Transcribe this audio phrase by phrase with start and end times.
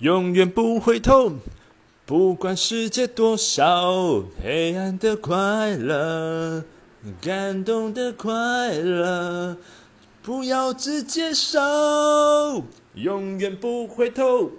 [0.00, 1.32] 永远不回头，
[2.04, 6.62] 不管世界多少黑暗的快乐，
[7.22, 9.56] 感动的快乐，
[10.22, 12.62] 不要直接受，
[12.92, 14.50] 永远不回头。